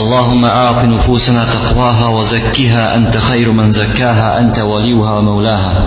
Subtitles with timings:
[0.00, 5.84] اللهم آت نفوسنا تقواها وزكها أنت خير من زكاها أنت وليها ومولاها.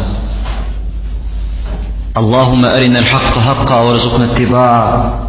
[2.17, 5.19] اللهم أرنا الحق حقا وارزقنا اتباعه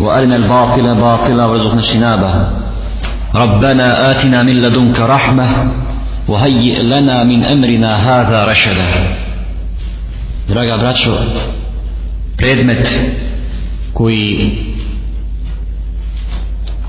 [0.00, 2.34] وأرنا الباطل باطلا وارزقنا اجتنابه.
[3.34, 5.46] ربنا آتنا من لدنك رحمة
[6.28, 8.88] وهيئ لنا من أمرنا هذا رشدا.
[10.48, 11.12] Draga braćo,
[12.36, 12.98] predmet
[13.92, 14.73] koji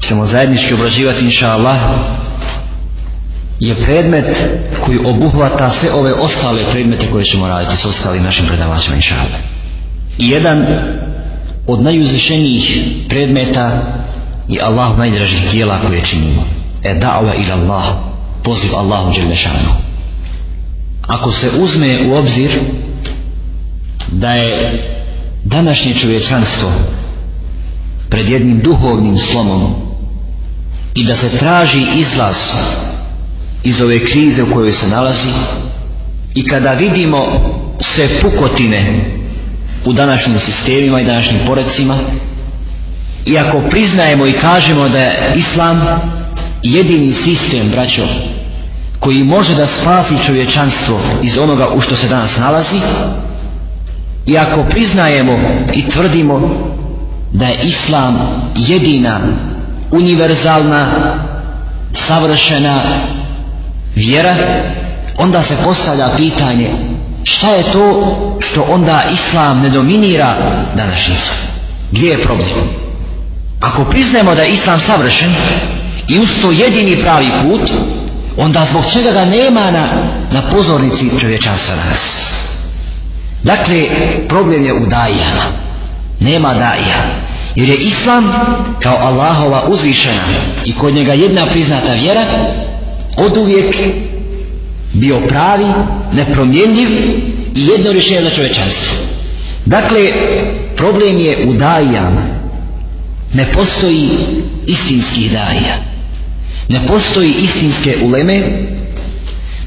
[0.07, 1.77] ćemo zajednički obrađivati inša Allah
[3.59, 4.27] je predmet
[4.85, 9.41] koji obuhvata sve ove ostale predmete koje ćemo raditi s ostalim našim predavačima inša Allah.
[10.17, 10.65] I jedan
[11.67, 13.81] od najuzvišenijih predmeta
[14.47, 16.43] je Allah najdražih dijela koje činimo.
[16.83, 17.83] E da'va ila Allah,
[18.43, 19.69] poziv Allahu Đelešanu.
[21.01, 22.51] Ako se uzme u obzir
[24.11, 24.79] da je
[25.43, 26.71] današnje čovječanstvo
[28.09, 29.84] pred jednim duhovnim slomom
[30.95, 32.35] i da se traži izlaz
[33.63, 35.29] iz ove krize u kojoj se nalazi.
[36.35, 37.17] I kada vidimo
[37.79, 39.05] sve pukotine
[39.85, 41.97] u današnjim sistemima i današnjim porecima
[43.25, 45.81] i ako priznajemo i kažemo da je islam
[46.63, 48.07] jedini sistem braćo
[48.99, 52.79] koji može da spasi čovječanstvo iz onoga u što se danas nalazi
[54.25, 55.39] i ako priznajemo
[55.73, 56.49] i tvrdimo
[57.33, 58.17] da je islam
[58.55, 59.19] jedina
[59.91, 60.87] univerzalna
[61.91, 62.83] savršena
[63.95, 64.35] vjera
[65.17, 66.75] onda se postavlja pitanje
[67.23, 70.35] šta je to što onda islam ne dominira
[70.75, 71.31] današnjicu
[71.91, 72.49] gdje je problem?
[73.61, 75.33] Ako priznajemo da je islam savršen
[76.07, 77.69] i usto jedini pravi put
[78.37, 79.87] onda zbog čega ga nema na,
[80.31, 82.31] na pozornici čovječanstva danas?
[83.43, 83.85] Dakle
[84.27, 85.65] problem je u dajama
[86.19, 87.25] nema daja
[87.55, 88.31] jer je islam
[88.79, 90.23] kao Allahova uzvišena
[90.65, 92.53] i kod njega jedna priznata vjera
[93.17, 93.75] od uvijek
[94.93, 95.65] bio pravi,
[96.13, 96.89] nepromjenjiv
[97.55, 98.97] i jedno rješenje za čovečanstvo.
[99.65, 99.99] Dakle,
[100.75, 102.25] problem je u dajama.
[103.33, 104.09] Ne postoji
[104.67, 105.77] istinskih daja.
[106.69, 108.41] Ne postoji istinske uleme.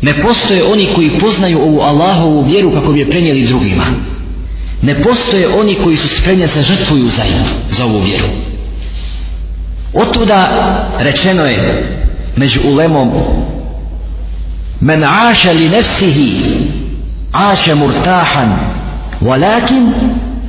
[0.02, 3.84] Ne postoje oni koji poznaju ovu Allahovu vjeru kako bi je prenijeli drugima.
[4.82, 7.22] Ne postoje oni koji su spremni se žrtvuju za,
[7.70, 8.28] za ovu vjeru.
[9.94, 10.48] Otuda
[10.98, 11.84] rečeno je
[12.36, 13.10] među ulemom
[14.80, 16.36] men aša li nefsihi
[17.32, 18.56] aša murtahan
[19.20, 19.92] walakin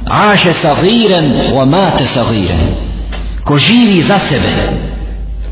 [0.06, 2.59] aše sagiren wa mate sagiren
[3.44, 4.50] ko živi za sebe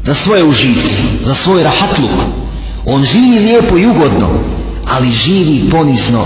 [0.03, 0.95] za svoje užitke
[1.25, 2.11] za svoj rahatluk
[2.85, 4.29] on živi lijepo i ugodno
[4.85, 6.25] ali živi ponizno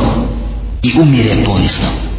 [0.84, 2.11] i umire ponizno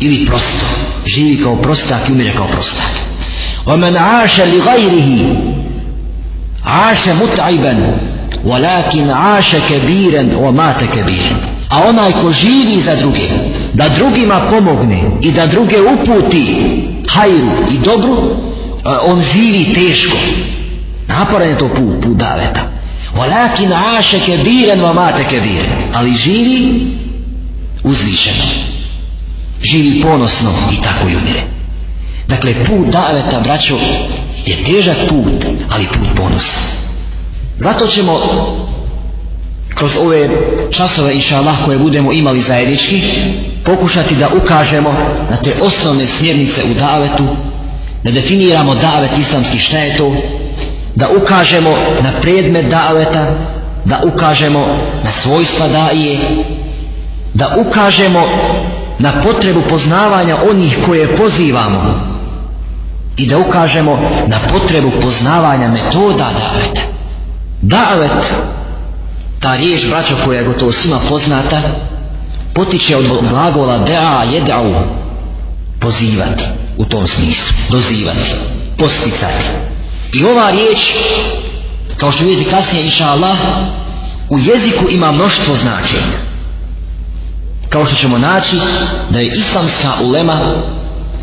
[0.00, 0.66] ili prosto
[1.06, 3.06] živi kao prostak i umire kao prostak
[3.66, 5.36] ومن عاش لغيره
[6.64, 7.96] عاش متعبا
[8.44, 11.36] ولكن عاش كبيرا ومات كبيرا
[11.70, 13.28] a onaj ko živi za druge
[13.74, 16.46] da drugima pomogne i da druge uputi
[17.08, 18.36] hajru i dobru
[19.06, 20.16] on živi teško
[21.08, 22.60] naporan je to put, put daveta
[23.16, 26.86] ولكن عاش كبيرا ومات كبيرا ali živi
[27.84, 28.44] uzvišeno
[29.63, 31.41] živi ponosno i tako i umire.
[32.27, 33.77] Dakle put daveta braćo
[34.45, 36.81] je težak put ali put ponosa
[37.57, 38.19] zato ćemo
[39.75, 40.29] kroz ove
[40.71, 43.01] časove inša Allah koje budemo imali zajednički
[43.65, 44.93] pokušati da ukažemo
[45.29, 47.27] na te osnovne smjernice u davetu
[48.03, 50.15] da definiramo davet islamski šta je to
[50.95, 51.69] da ukažemo
[52.01, 53.35] na predmet daveta
[53.85, 56.19] da ukažemo na svojstva daje
[57.33, 58.27] da ukažemo
[59.01, 62.11] na potrebu poznavanja onih koje pozivamo
[63.17, 66.81] i da ukažemo na potrebu poznavanja metoda daveta.
[67.61, 68.33] Davet,
[69.39, 71.61] ta riječ braćo koja je gotovo svima poznata,
[72.53, 74.73] potiče od glagola dea jedau,
[75.79, 76.43] pozivati
[76.77, 78.31] u tom smislu, dozivati,
[78.77, 79.45] posticati.
[80.13, 80.93] I ova riječ,
[81.97, 83.37] kao što vidite kasnije, inša Allah,
[84.29, 86.30] u jeziku ima mnoštvo značenja
[87.71, 88.55] kao što ćemo naći
[89.09, 90.63] da je islamska ulema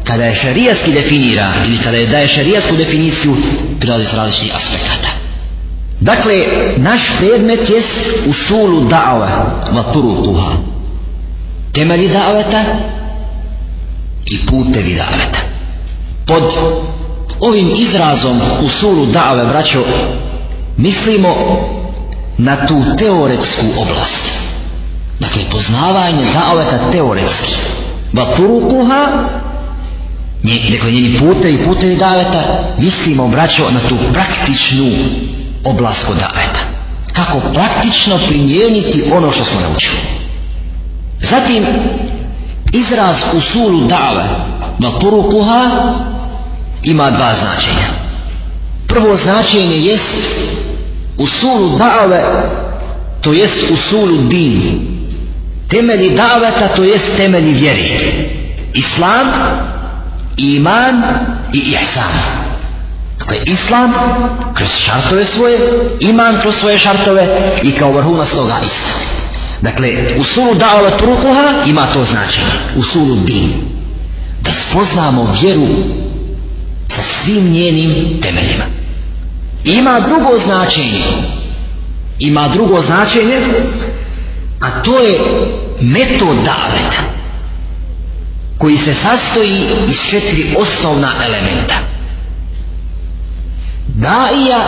[0.04, 3.36] kada je šarijatski definira ili kada je daje šarijatsku definiciju
[3.80, 5.10] prilazi s različitih aspekata.
[6.00, 6.34] Dakle
[6.76, 7.82] naš predmet je
[8.26, 9.28] u sulu da'ava
[9.72, 10.52] va turutuha
[11.72, 12.64] temelji da'aveta
[14.26, 15.40] i putevi da'aveta.
[16.26, 16.42] Pod
[17.40, 19.84] ovim izrazom u sulu da'ave braćo
[20.76, 21.34] mislimo
[22.38, 24.48] na tu teoretsku oblast.
[25.20, 27.54] Dakle, poznavanje zaoveta teoretski.
[28.12, 29.06] Va turukuha,
[30.42, 34.90] nje, dakle, njeni pute i putevi daveta, mislimo, braćo, na tu praktičnu
[35.64, 36.60] oblast kod daveta.
[37.12, 40.00] Kako praktično primijeniti ono što smo naučili.
[41.20, 41.66] Zatim,
[42.72, 44.24] izraz usulu dave
[44.78, 45.70] va porukuha
[46.82, 47.88] ima dva značenja.
[48.86, 50.14] Prvo značenje jest
[51.18, 52.24] usulu dave,
[53.20, 54.97] to jest usulu dini
[55.68, 57.90] Temelji daveta, to jest temelji vjeri.
[58.74, 59.26] Islam,
[60.36, 61.02] iman
[61.52, 62.12] i ihsan.
[63.18, 63.92] Dakle, islam
[64.54, 65.58] kroz šartove svoje,
[66.00, 69.08] iman kroz svoje šartove i kao vrhunac toga islam
[69.62, 69.88] Dakle,
[70.18, 72.46] u sulu da'ala turukuha ima to značenje.
[72.76, 73.52] U sulu din.
[74.40, 75.66] Da spoznamo vjeru
[76.88, 78.64] sa svim njenim temeljima.
[79.64, 81.04] Ima drugo značenje.
[82.18, 83.40] Ima drugo značenje,
[84.60, 85.18] a to je
[85.80, 87.02] metod daveta
[88.58, 91.74] koji se sastoji iz četiri osnovna elementa
[93.86, 94.60] daija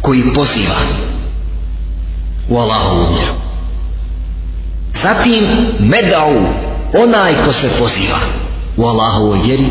[0.00, 0.74] koji poziva
[2.48, 3.32] u Allahovu vjeru.
[5.02, 5.44] Zatim
[5.78, 6.34] medau
[7.04, 8.18] onaj ko se poziva
[8.76, 9.66] u Allahovoj vjeri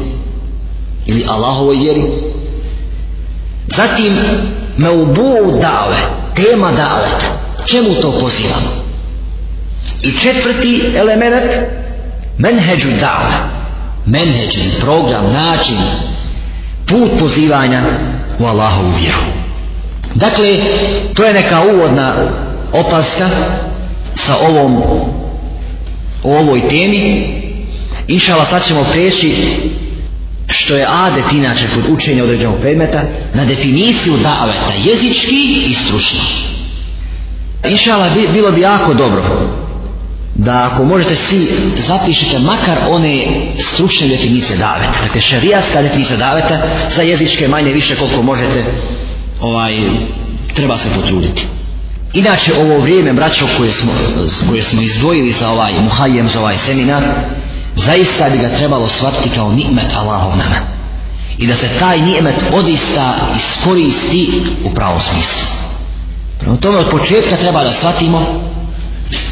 [1.05, 2.11] ili Allahovoj vjeri.
[3.67, 4.17] Zatim
[4.77, 5.97] meubu dave,
[6.35, 7.46] tema daveta.
[7.67, 8.87] Čemu to pozivamo?
[10.01, 11.51] I četvrti element
[12.37, 13.33] menheđu dave.
[14.05, 15.77] Menheđu, program, način,
[16.85, 17.83] put pozivanja
[18.39, 19.21] u Allahovu vjeru.
[20.15, 20.57] Dakle,
[21.13, 22.15] to je neka uvodna
[22.73, 23.29] opaska
[24.15, 24.77] sa ovom
[26.23, 27.33] o ovoj temi.
[28.07, 29.35] Inšala, sad ćemo preći
[30.47, 33.03] što je adet inače kod učenja određenog predmeta
[33.33, 36.19] na definiciju daveta jezički i stručni.
[37.67, 39.23] Inšala, bilo bi jako dobro
[40.35, 41.47] da ako možete svi
[41.87, 43.27] zapišite makar one
[43.59, 45.01] stručne definicije daveta.
[45.03, 46.57] Dakle šarijaska definicija daveta
[46.95, 48.65] za jezičke manje više koliko možete
[49.41, 49.73] ovaj
[50.53, 51.47] treba se potruditi.
[52.13, 53.91] Inače ovo vrijeme braćo koje smo,
[54.49, 57.03] koje smo izdvojili za ovaj muhajem za ovaj seminar
[57.75, 60.55] zaista bi ga trebalo shvatiti kao ni'met Allahov nama
[61.37, 64.29] i da se taj ni'met odista iskoristi
[64.63, 65.56] u pravom smislu.
[66.39, 68.25] Prvo tome od početka treba da shvatimo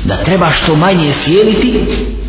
[0.06, 1.80] da treba što manje sjeliti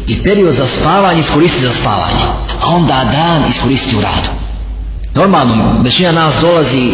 [0.06, 2.23] i period za spavanje iskoristiti za spavanje
[2.62, 4.28] a onda dan iskoristiti u radu.
[5.14, 6.93] Normalno većina nas dolazi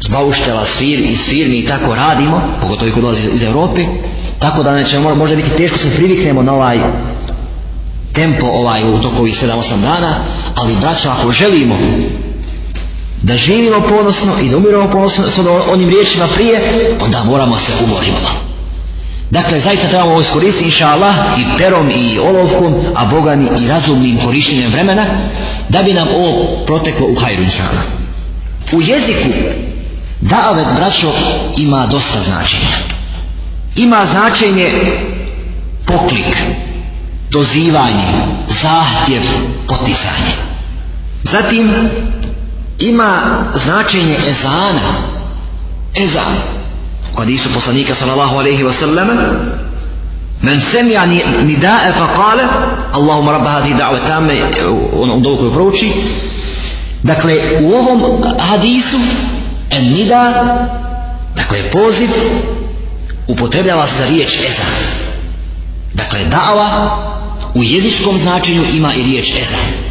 [0.00, 3.84] s bauštela s fir, iz firmi i tako radimo pogotovo ko dolazi iz Europe
[4.38, 6.78] tako da neće možda biti teško se priviknemo na ovaj
[8.12, 10.14] tempo ovaj u toku ovih 7-8 dana
[10.54, 11.78] ali braćo ako želimo
[13.22, 15.38] da živimo ponosno i da umiramo ponosno s
[15.70, 16.60] onim riječima prije
[17.04, 18.12] onda moramo se umoriti
[19.30, 23.68] Dakle, zaista trebamo ovo iskoristiti, inša Allah, i perom i olovkom, a Boga mi i
[23.68, 25.18] razumnim korištenjem vremena,
[25.68, 27.84] da bi nam ovo proteklo u hajru, inša Allah.
[28.72, 29.28] U jeziku,
[30.20, 31.12] davet, braćo,
[31.56, 32.76] ima dosta značenja.
[33.76, 34.68] Ima značenje
[35.86, 36.36] poklik,
[37.30, 38.04] dozivanje,
[38.62, 39.22] zahtjev,
[39.68, 40.34] poticanje.
[41.22, 41.72] Zatim,
[42.78, 43.20] ima
[43.54, 44.94] značenje ezana,
[45.94, 46.34] ezan,
[47.16, 49.08] hadisu poslanika sallallahu alaihi wa sallam
[50.42, 51.06] men semja
[51.42, 52.44] nidae fa kale
[52.92, 54.34] Allahuma rabba hadi da've tame
[54.92, 55.92] ono u dovu koju prouči.
[57.02, 58.96] Dakle u ovom hadisu
[59.70, 60.44] en nida
[61.36, 62.10] dakle poziv
[63.26, 64.72] upotrebljava se za riječ ezan.
[65.94, 66.88] Dakle da'va
[67.54, 69.87] u jezičkom značenju ima i riječ ezan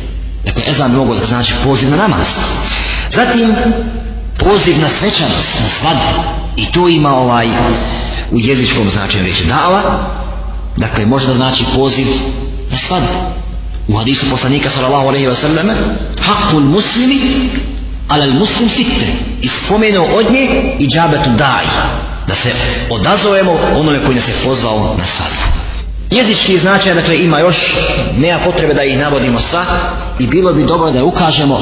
[0.47, 2.27] dakle ezan mnogo znači poziv na namaz
[3.09, 3.55] zatim
[4.39, 7.47] poziv na svečanost na svadbu I to ima ovaj
[8.31, 10.09] u jezičkom značenju reći dava,
[10.77, 12.07] dakle može da znači poziv
[12.71, 13.19] na svadbu.
[13.87, 15.67] U hadisu poslanika sallallahu alaihi wa sallam,
[16.19, 17.19] haqqul muslimi
[18.09, 19.05] ala al muslim sitte.
[19.41, 21.65] I spomenuo od nje i džabetu daj.
[22.27, 22.51] Da se
[22.89, 25.41] odazovemo onome koji nas je pozvao na svadbu.
[26.11, 27.75] Jezički značaj, dakle, ima još,
[28.17, 29.65] nema potrebe da ih navodimo sva
[30.19, 31.59] i bilo bi dobro da ukažemo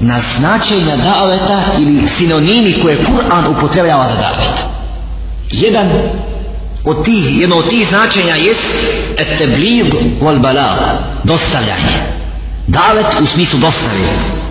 [0.00, 4.62] na značenja daveta ili sinonimi koje Kur'an upotrebljava za davet.
[5.50, 5.90] Jedan
[6.84, 8.70] od tih, jedno od tih značenja jest
[9.16, 10.76] eteblijg wal balal,
[11.24, 12.02] dostavljanje.
[12.66, 13.94] Davet u smislu dostave.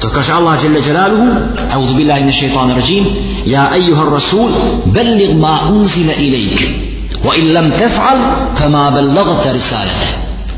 [0.02, 1.28] To kaže Allah dželle jalaluhu,
[1.74, 3.06] auzu billahi min shaitan rajim,
[3.46, 4.50] ja ejuha rasul,
[4.86, 6.91] bellig ma unzila ilajk.
[7.24, 8.20] Wa in lam tef'al,
[8.58, 10.08] fama bellagta risalete.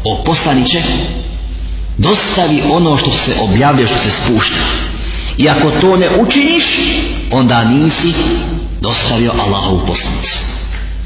[0.03, 0.84] O poslaniće,
[1.98, 4.60] dostavi ono što se objavlja, što se spušta.
[5.38, 6.79] I ako to ne učiniš,
[7.32, 8.13] onda nisi
[8.82, 10.38] dostavio Allahovu poslanicu.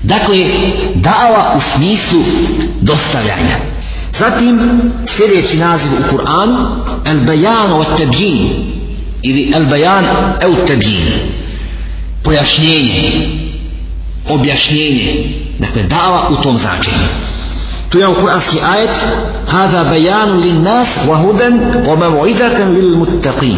[0.04, 0.38] Dakle,
[0.96, 2.20] dava u smislu
[2.82, 3.58] dostavljanja.
[4.20, 6.68] Zatim, sljedeći naziv u Kur'anu,
[7.06, 8.68] el bejano od tebjin,
[9.22, 10.06] ili el bajan
[10.42, 11.08] el tebin
[12.24, 13.30] pojašnjenje
[14.30, 15.14] objašnjenje
[15.60, 17.08] dakle dava u tom značenju.
[17.90, 19.06] Tu je kuranski ajet.
[19.48, 23.58] Hada bajanu lin nas wa hudan wa maw'idatan lil muttaqin.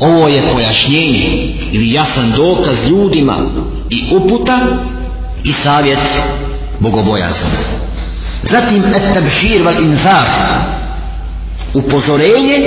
[0.00, 3.50] Ovo je pojašnjenje ili jasan dokaz ljudima
[3.90, 4.58] i uputa
[5.44, 5.98] i savjet
[6.80, 7.50] bogobojazan
[8.42, 10.26] zatim et tabšir val inzar
[11.74, 12.58] upozorenje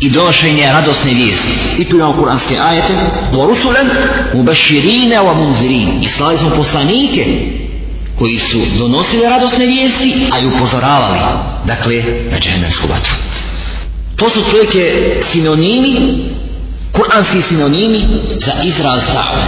[0.00, 1.52] i donošenje radosne vijesti.
[1.78, 2.94] I tu imamo kuranske ajete.
[3.32, 3.90] Wa rusulan
[4.34, 6.02] mubashirina wa munzirin.
[6.02, 7.26] I slali smo poslanike
[8.20, 11.18] koji su donosili radosne vijesti a i upozoravali
[11.64, 13.14] dakle na džehennemsku vatru.
[14.16, 16.24] To su tvojke sinonimi
[16.92, 18.04] kuranski sinonimi
[18.36, 19.42] za izraz da've.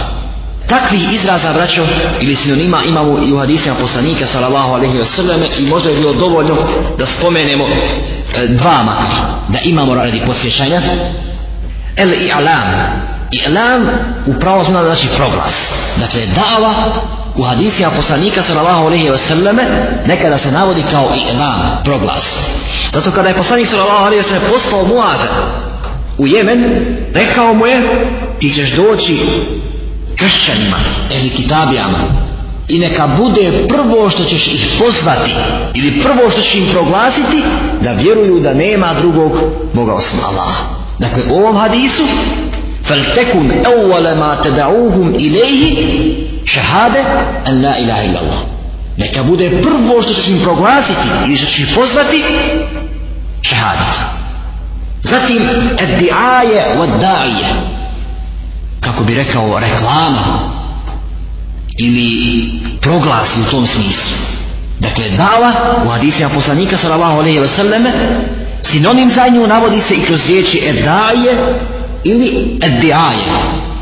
[0.67, 1.85] Takvi izraza braćo
[2.21, 6.13] ili sinonima imamo i u hadisima poslanika sallallahu alaihi wa sallam i možda je bilo
[6.13, 6.55] dovoljno
[6.97, 10.81] da spomenemo e, dva makar da imamo radi posjećanja.
[11.95, 12.31] El i
[13.47, 13.89] alam
[14.25, 15.53] u pravo znači proglas.
[15.99, 17.01] Dakle dava
[17.36, 19.56] u hadisima poslanika sallallahu alaihi wa sallam
[20.06, 22.36] nekada se navodi kao i'lam proglas
[22.92, 25.28] zato kada je poslanik sallallahu alaihi wa sallam poslao muaza
[26.18, 28.06] u Jemen rekao mu je
[28.38, 29.18] ti ćeš doći
[30.16, 30.76] kršćanima
[31.20, 31.98] ili kitabijama
[32.68, 35.30] i neka bude prvo što ćeš ih pozvati
[35.74, 37.42] ili prvo što ćeš im proglasiti
[37.82, 39.32] da vjeruju da nema drugog
[39.74, 40.64] Boga osim Allaha
[40.98, 42.02] dakle u ovom hadisu
[42.88, 45.76] فلتكن أول ما تدعوهم إليه
[46.45, 47.03] šehade
[47.45, 48.39] en la ilaha illallah.
[48.97, 52.23] Neka bude prvo što ćeš im proglasiti ili što ćeš im pozvati
[53.41, 54.23] šehadica
[55.03, 57.53] zatim eddiaje vaddaije
[58.79, 60.23] kako bi rekao reklama
[61.77, 62.49] ili
[62.81, 64.17] proglasi u tom smislu.
[64.79, 65.53] Dakle dava
[65.85, 67.91] u hadisima poslanika sallallahu alaihi wa sallame
[68.61, 71.59] sinonim za nju navodi se i kroz riječi eddaije
[72.03, 73.72] ili eddiaje eddiaje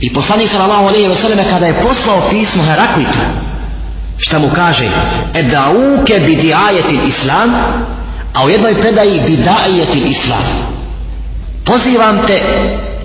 [0.00, 3.18] i poslanik sallallahu alejhi ve selleme kada je poslao pismo Heraklitu
[4.18, 4.88] šta mu kaže?
[5.34, 7.54] Edauke bi diajetil islam
[8.34, 10.44] a u jednoj predaji bidajetil islam
[11.64, 12.42] pozivam te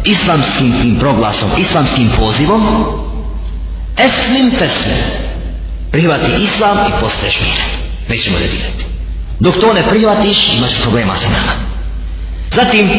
[0.03, 2.85] islamskim tim proglasom islamskim pozivom
[3.97, 4.97] eslim teslim
[5.91, 7.69] prihvati islam i postaješ miran.
[8.09, 8.85] Nećemo redirati.
[9.39, 11.51] dok to ne prihvatiš imaš problema sa nama.
[12.51, 12.89] Zatim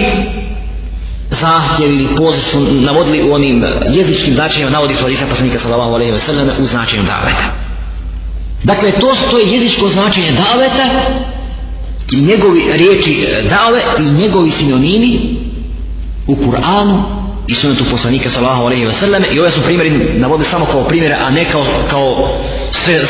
[1.40, 6.12] zahtjev ili poziv su navodili u onim jezičkim značenjima navodi su hadisa poslanika sallallahu alaihi
[6.12, 7.44] wa sallam u značenju daveta.
[8.62, 10.90] Dakle to, to je jezičko značenje daveta
[12.12, 15.36] i njegovi riječi e, dave i njegovi sinonimi
[16.26, 17.02] u Kur'anu
[17.46, 21.14] i sunetu poslanika sallallahu alaihi wa sallam i ove su primjeri navode samo kao primjere
[21.14, 22.38] a ne kao, kao
[22.70, 23.00] sve,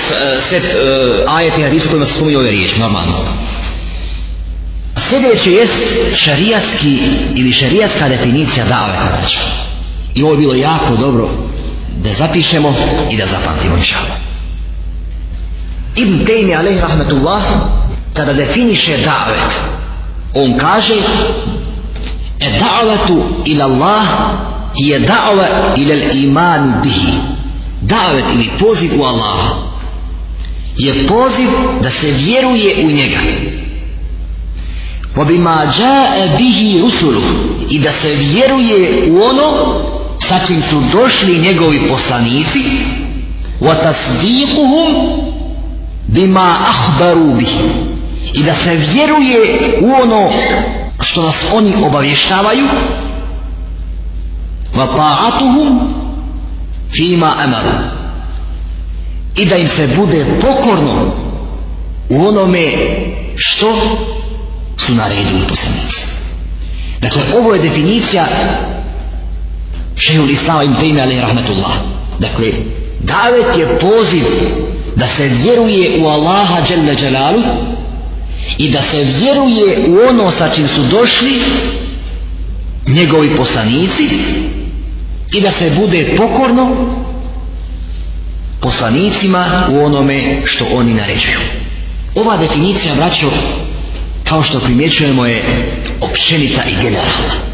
[0.41, 3.15] sve uh, e, ajeti i hadisu kojima se spominje ove riječi normalno
[4.97, 5.75] sljedeće jest
[6.15, 6.99] šarijatski
[7.35, 8.99] ili šarijatska definicija dave
[10.15, 11.29] i ovo je bilo jako dobro
[11.97, 12.75] da zapišemo
[13.11, 13.97] i da zapamtimo inša
[15.97, 17.43] Ibn Taymi alaih rahmetullah
[18.15, 19.53] kada definiše davet
[20.35, 20.95] on kaže
[22.41, 24.07] e da'vatu ila Allah
[24.77, 27.13] je da'va ila iman bihi.
[27.83, 29.39] Davet ili poziv u Allah
[30.77, 31.49] je poziv
[31.83, 33.19] da se vjeruje u njega.
[35.17, 37.21] وَبِمَا bima jaa bihi rusulu
[37.71, 39.75] i da se vjeruje u ono
[40.19, 42.61] sa čim su došli njegovi poslanici.
[43.61, 45.19] Wa tasdiquhum
[46.07, 47.41] bima akhbaru
[48.35, 50.31] i da se vjeruje u ono
[51.01, 52.69] što nas oni obavještavaju.
[54.75, 55.93] وَطَاعَتُهُمْ ta'atuhum
[56.93, 57.35] fima
[59.37, 61.15] i da im se bude pokorno
[62.09, 62.73] u onome
[63.37, 63.75] što
[64.77, 66.03] su naredili poslanici
[67.01, 68.29] dakle ovo je definicija
[69.97, 71.73] šehul islama im tejme ali rahmetullah
[72.19, 72.53] dakle
[73.01, 74.25] davet je poziv
[74.97, 77.43] da se vjeruje u Allaha dželle dželalu
[78.59, 81.43] i da se vjeruje u ono sa čim su došli
[82.87, 84.09] njegovi poslanici
[85.33, 86.95] i da se bude pokorno
[88.61, 91.39] poslanicima u onome što oni naređuju.
[92.15, 93.31] Ova definicija, braćo,
[94.29, 95.45] kao što primjećujemo je
[96.01, 97.53] općenita i generalna.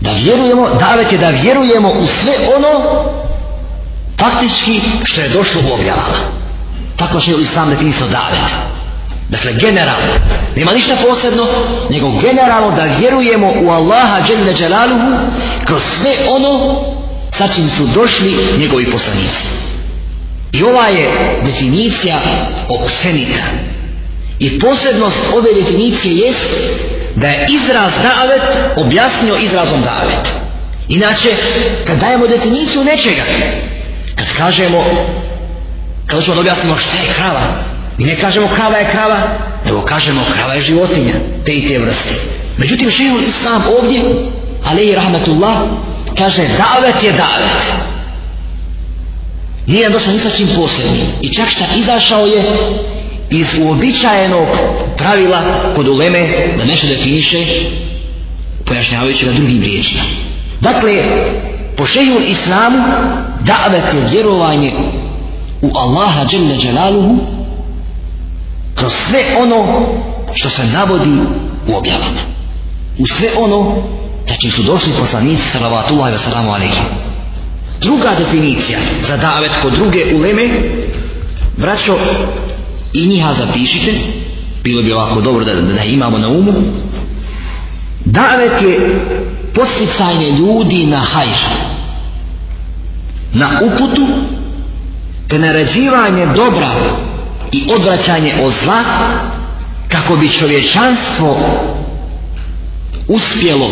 [0.00, 3.04] Da vjerujemo, davet je da vjerujemo u sve ono
[4.18, 6.42] faktički što je došlo u objavama.
[6.96, 8.50] Tako što je Islam definisao davet.
[9.28, 10.14] Dakle, generalno.
[10.56, 11.46] Nema ništa posebno,
[11.90, 15.12] nego generalno da vjerujemo u Allaha dželle dželaluhu
[15.64, 16.82] kroz sve ono
[17.30, 19.44] sa čim su došli njegovi poslanici.
[20.52, 22.20] I ova je definicija
[22.68, 23.42] općenita.
[24.42, 26.50] I posebnost ove definicije jest
[27.14, 28.42] da je izraz davet
[28.76, 30.34] objasnio izrazom davet.
[30.88, 31.30] Inače,
[31.86, 33.22] kad dajemo definiciju nečega,
[34.14, 34.84] kad kažemo,
[36.06, 37.40] kad ćemo da objasnimo šta je krava,
[37.98, 42.14] mi ne kažemo krava je krava, nego kažemo krava je životinja, te i te vrste.
[42.58, 44.02] Međutim, šehu islam ovdje,
[44.64, 45.56] ali i rahmetullah,
[46.18, 47.56] kaže davet je davet.
[49.66, 51.06] Nije došao ni sa čim posebnim.
[51.20, 52.42] I čak šta izašao je
[53.32, 54.48] iz uobičajenog
[54.96, 55.40] pravila
[55.76, 57.44] kod uleme da nešto definiše
[58.64, 60.02] pojašnjavajući ga drugim riječima.
[60.60, 61.04] Dakle,
[61.76, 62.84] po šeju islamu
[63.40, 64.72] davet je vjerovanje
[65.62, 67.18] u Allaha dželle dželaluhu
[68.74, 69.86] kroz sve ono
[70.34, 71.10] što se navodi
[71.68, 72.20] u objavama.
[72.98, 73.82] U sve ono
[74.26, 76.84] za čim su došli poslanici salavatullahi wa salamu alaihim.
[77.80, 80.48] Druga definicija za davet kod druge uleme,
[81.56, 81.98] braćo,
[82.92, 83.92] i njiha zapišite,
[84.64, 86.52] bilo bi ovako dobro da, da, da imamo na umu,
[88.04, 89.00] davet je
[89.54, 91.38] posticanje ljudi na hajr,
[93.32, 94.06] na uputu,
[95.28, 96.98] te naređivanje dobra
[97.52, 98.82] i odvraćanje od zla,
[99.88, 101.36] kako bi čovječanstvo
[103.08, 103.70] uspjelo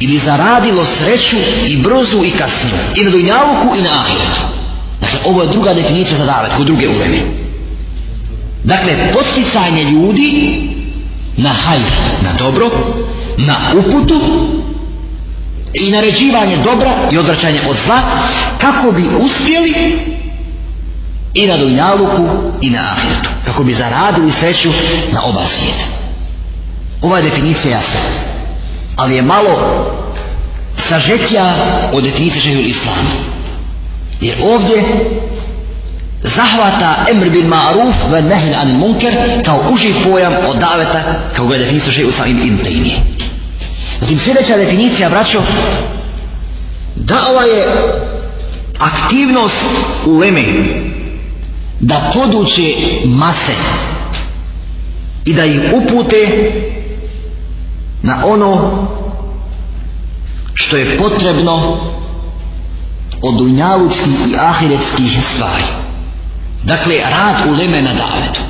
[0.00, 1.36] ili zaradilo sreću
[1.66, 4.40] i brzu i kasniju i na dunjavuku i na ahiretu.
[5.00, 7.41] Dakle, ovo je druga definicija za davet kod druge uleme.
[8.64, 10.60] Dakle, posticanje ljudi
[11.36, 11.92] na hajr,
[12.22, 12.70] na dobro,
[13.36, 14.20] na uputu
[15.74, 18.00] i naređivanje dobra i odvraćanje od zla
[18.58, 19.98] kako bi uspjeli
[21.34, 22.28] i na dunjaluku
[22.60, 23.30] i na ahiretu.
[23.44, 24.68] Kako bi zaradili sreću
[25.12, 25.84] na oba svijeta.
[27.02, 28.00] Ova je definicija jasna.
[28.96, 29.58] Ali je malo
[30.76, 31.54] sažetja
[31.92, 33.10] od definicije šehül islama.
[34.20, 34.84] Jer ovdje
[36.22, 41.02] zahvata emr bil ma'ruf ve nehl anil munker kao uži pojam od daveta
[41.36, 42.98] kao ga je definisao še islam ibn Taymiye.
[44.00, 45.42] Zatim sljedeća definicija, braćo,
[46.96, 47.66] dava je
[48.78, 49.64] aktivnost
[50.06, 50.42] u leme
[51.80, 53.54] da poduče mase
[55.24, 56.50] i da ih upute
[58.02, 58.86] na ono
[60.54, 61.80] što je potrebno
[63.22, 65.81] od dunjalučkih i ahiretskih stvari.
[66.64, 68.40] Dakle, rad u leme na davetu.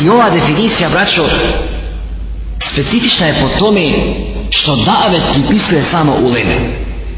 [0.00, 1.24] I ova definicija, braćo,
[2.58, 3.80] specifična je po tome
[4.50, 6.56] što davet pripisuje samo u leme.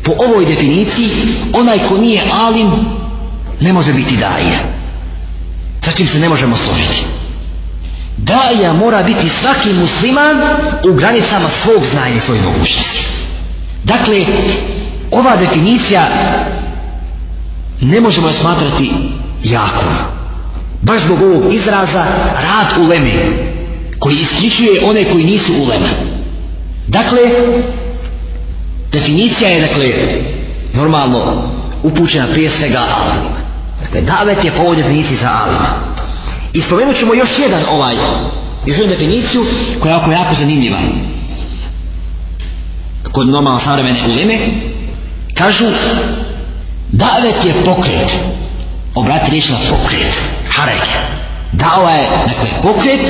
[0.05, 1.11] Po ovoj definiciji,
[1.53, 2.71] onaj ko nije alim,
[3.61, 4.59] ne može biti daija.
[5.81, 7.05] Sa čim se ne možemo složiti.
[8.17, 10.37] Daija mora biti svaki musliman
[10.91, 13.05] u granicama svog znanja i svoje mogućnosti.
[13.85, 14.17] Dakle,
[15.11, 16.09] ova definicija
[17.81, 18.93] ne možemo je smatrati
[19.43, 20.16] jakom.
[20.87, 22.05] Baš zbog ovog izraza
[22.47, 23.13] rad u leme,
[23.99, 25.89] koji isključuje one koji nisu u leme.
[26.87, 27.21] Dakle,
[28.93, 29.87] definicija je, dakle,
[30.75, 31.43] normalno
[31.83, 33.37] upućena prije svega alimima.
[33.83, 35.69] Dakle, davet je po ovoj definiciji za alima.
[36.53, 37.95] I spomenut ćemo još jedan ovaj,
[38.67, 39.45] još jednu definiciju
[39.81, 40.79] koja je jako, jako zanimljiva.
[43.13, 44.61] Kod normalno savremene uleme,
[45.35, 45.65] kažu,
[46.93, 48.37] davet je pokret.
[48.97, 50.23] Obrati riječ na pokret.
[50.49, 50.89] Harek.
[51.53, 53.01] Dao je, dakle, pokret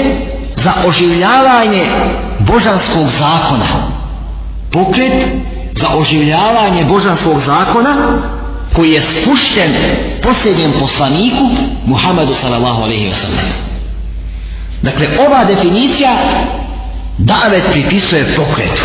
[0.57, 1.87] za oživljavanje
[2.39, 3.67] božanskog zakona.
[4.73, 5.29] Pokret
[5.75, 7.97] za oživljavanje božanskog zakona
[8.75, 9.75] koji je spušten
[10.23, 11.51] posljednjem poslaniku
[11.85, 13.53] Muhammedu sallallahu alaihi wa sallam.
[14.83, 16.17] Dakle, ova definicija
[17.19, 18.83] davet pripisuje pokretu.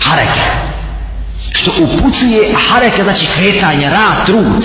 [0.00, 0.40] Hareke.
[1.52, 4.64] Što upućuje, hareke znači kretanje, rad, trud.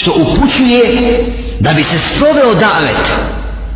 [0.00, 1.24] Što upućuje
[1.60, 3.12] da bi se sproveo davet,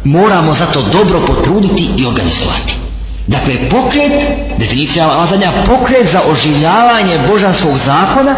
[0.05, 2.75] moramo zato dobro potruditi i organizovati.
[3.27, 4.13] Dakle, pokret,
[4.59, 8.37] definicija vazanja pokret za oživljavanje božanskog zakona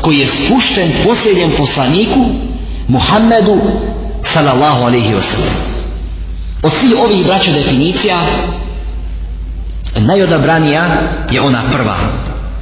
[0.00, 2.26] koji je spušten posljednjem poslaniku
[2.88, 3.60] Muhammedu
[4.20, 5.54] sallallahu alaihi wa sallam.
[6.62, 8.20] Od svih ovih braća definicija
[9.96, 10.86] najodabranija
[11.30, 11.96] je ona prva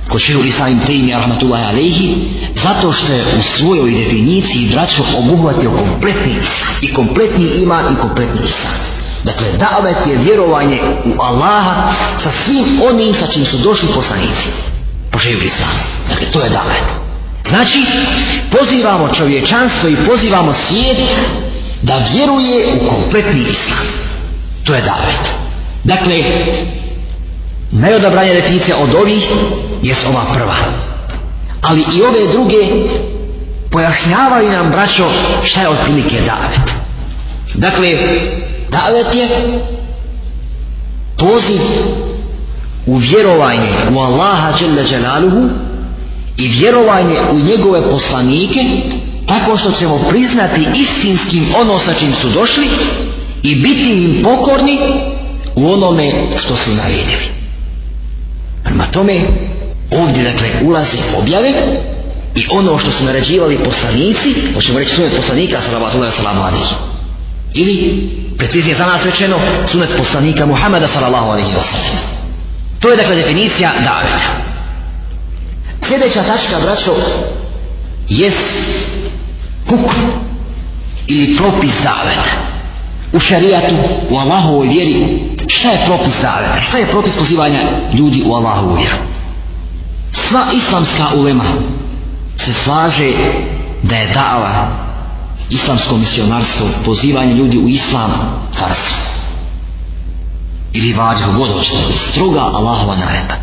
[0.08, 2.16] ko šehu Islam Tejmi rahmatullahi alaihi
[2.62, 6.36] zato što je u svojoj definiciji braćo obuhvatio kompletni
[6.80, 8.74] i kompletni iman i kompletni islam.
[9.24, 14.48] Dakle, davet je vjerovanje u Allaha sa svim onim sa čim su došli poslanici.
[15.12, 15.70] Požeju islam.
[16.08, 16.84] Dakle, to je davet.
[17.48, 17.84] Znači,
[18.58, 20.98] pozivamo čovječanstvo i pozivamo svijet
[21.82, 23.86] da vjeruje u kompletni islam.
[24.64, 25.34] To je davet.
[25.84, 26.14] Dakle,
[27.70, 29.30] najodabranija definicija od ovih
[29.82, 30.54] je ova prva.
[31.62, 32.56] Ali i ove druge
[33.70, 35.08] pojašnjavaju nam, braćo,
[35.44, 36.74] šta je otprilike davet.
[37.54, 37.90] Dakle,
[38.70, 39.28] davet je
[41.18, 41.60] poziv
[42.86, 45.48] u vjerovanje u Allaha Đelle Đelaluhu
[46.38, 48.60] i vjerovanje u njegove poslanike
[49.26, 52.66] tako što ćemo priznati istinskim ono sa čim su došli
[53.42, 54.78] i biti im pokorni
[55.54, 57.33] u onome što su naredili.
[58.64, 59.24] Prema tome,
[59.90, 61.52] ovdje dakle ulaze objave
[62.34, 66.74] i ono što su naređivali poslanici, hoćemo reći sunet poslanika, sallallahu salamu alihi.
[67.54, 72.14] Ili, preciznije za nas rečeno, sunet poslanika Muhammeda, sallallahu alihi wa sallam.
[72.80, 74.54] To je dakle definicija daveta.
[75.80, 76.94] Sljedeća tačka, braćo,
[78.08, 78.58] jest
[79.68, 80.00] hukm
[81.06, 82.53] ili propis zaveta.
[83.14, 83.74] U šarijatu,
[84.10, 84.94] u Allahovoj vjeri,
[85.46, 86.60] šta je propis zaveta?
[86.60, 87.60] Šta je propis pozivanja
[87.92, 88.96] ljudi u Allahovu vjeru?
[90.12, 91.44] Sva islamska ulema
[92.36, 93.12] se slaže
[93.82, 94.84] da je dava
[95.50, 98.10] islamsko misionarstvo pozivanje ljudi u islam
[98.54, 98.94] farsa
[100.72, 101.78] ili vađa vodočna
[102.10, 103.34] stroga Allahova naredba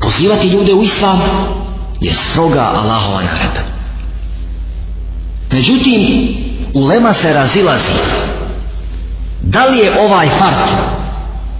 [0.00, 1.20] pozivati ljude u islam
[2.00, 3.60] je stroga Allahova naredba
[5.52, 6.02] međutim
[6.78, 7.92] ulema se razilazi.
[9.42, 10.70] Da li je ovaj fart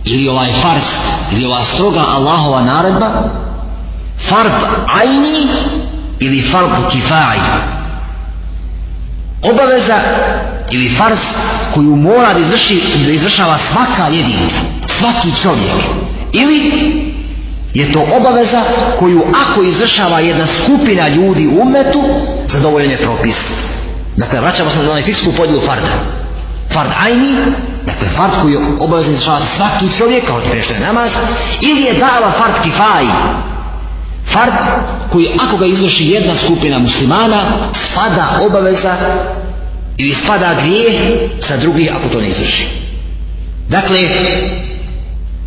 [0.05, 0.85] ili ovaj fars
[1.33, 3.11] ili ova stroga Allahova naredba
[4.29, 4.53] fard
[5.01, 5.47] ajni
[6.21, 7.39] ili fard kifaj?
[9.43, 10.01] Obaveza
[10.71, 11.19] ili fars
[11.75, 15.73] koju mora da, izvrši, da izvršava svaka jedinica svaki čovjek?
[16.33, 16.73] Ili
[17.75, 18.63] je to obaveza
[18.99, 22.03] koju ako izvršava jedna skupina ljudi u umetu
[22.49, 23.37] zadovoljen je propis?
[24.19, 25.89] Dakle vraćamo se na onaj fiksku podijelu farda.
[26.73, 27.37] Fard ajni
[27.87, 31.11] dakle fard koji je obavezan izvršavati svaki čovjek kao što je namaz
[31.61, 33.05] ili je dava fard kifaj.
[34.33, 34.55] Fard
[35.13, 38.97] koji ako ga izvrši jedna skupina muslimana spada obaveza
[39.97, 42.67] ili spada grije sa drugih ako to ne izvrši.
[43.69, 43.99] Dakle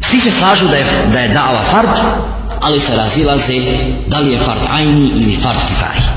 [0.02, 1.98] svi se slažu da je, da je dava fard
[2.62, 3.62] ali se razilaze
[4.08, 6.16] da li je fard ajni ili fard kifaj.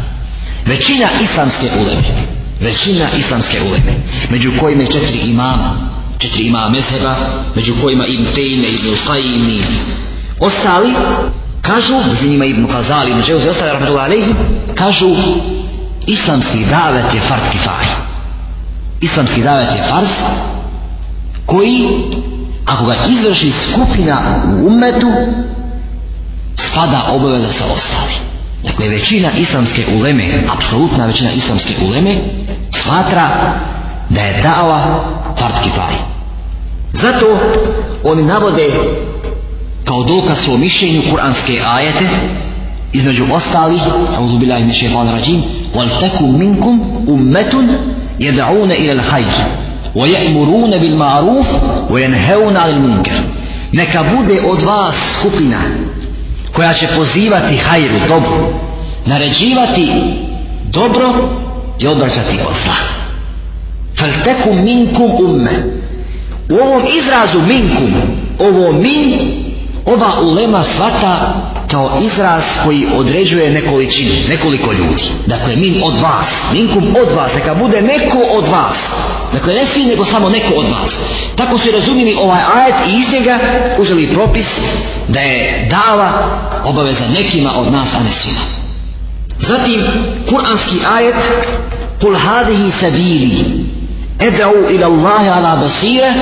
[0.66, 2.33] Većina islamske uleme
[2.64, 3.94] većina islamske uleme
[4.30, 7.16] među kojima je četiri imama četiri imama mezheba
[7.54, 9.62] među kojima Ibn Tejme, Ibn Uqajim i
[10.40, 10.94] ostali
[11.62, 14.34] kažu, među njima Ibn Kazali, Ibn Žeuzi, ostali rahmatullahi alaihi,
[14.74, 15.16] kažu
[16.06, 17.84] islamski davet je fard kifaj.
[19.00, 20.08] Islamski davet je farz
[21.46, 21.88] koji,
[22.66, 25.12] ako ga izvrši skupina u umetu,
[26.56, 28.33] spada obaveza sa ostalim.
[28.64, 30.24] Dakle, većina islamske uleme,
[30.56, 32.16] apsolutna većina islamske uleme,
[32.70, 33.28] smatra
[34.10, 35.04] da je dava
[35.38, 35.94] fard kifaj.
[36.92, 37.38] Zato
[38.04, 38.70] oni navode
[39.84, 42.08] kao dokaz svoj mišljenju kuranske ajete
[42.92, 43.82] između ostalih
[44.18, 45.42] auzu billahi min shaytanir rajim
[45.74, 47.68] wal takum minkum ummatun
[48.18, 49.34] yad'una ila al-khayr
[49.94, 51.46] wa ya'muruna bil ma'ruf
[51.90, 53.14] wa yanhauna 'anil munkar
[53.72, 55.58] neka bude od vas skupina
[56.54, 58.52] koja će pozivati hajru dobro
[59.06, 59.92] naređivati
[60.64, 61.14] dobro
[61.78, 62.74] i odvraćati od zla
[63.98, 65.50] fal minkum umme.
[66.50, 67.94] u ovom izrazu minkum
[68.38, 69.34] ovo min
[69.86, 71.34] ova ulema svata
[71.70, 75.02] kao izraz koji određuje nekoličinu, nekoliko ljudi.
[75.26, 78.76] Dakle, min od vas, minkum od vas, neka bude neko od vas.
[79.34, 80.90] Dakle, ne svi, nego samo neko od vas.
[81.36, 83.38] Tako su razumili ovaj ajet i iz njega
[83.78, 84.46] uzeli propis
[85.08, 86.28] da je dava
[86.64, 88.40] obaveza nekima od nas, a ne svima.
[89.38, 89.82] Zatim,
[90.28, 91.14] kuranski ajet,
[92.00, 93.44] kul hadihi sabili,
[94.18, 96.14] ed'u ila Allahi ala basira,